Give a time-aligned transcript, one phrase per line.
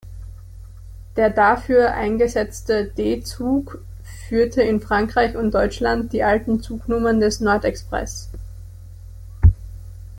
[1.15, 8.29] Der dafür eingesetzte D-Zug führte in Frankreich und Deutschland die alten Zugnummern des Nord-Express.